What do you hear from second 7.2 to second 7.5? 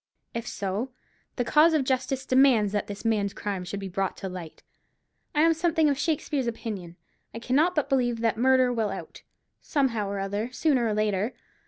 I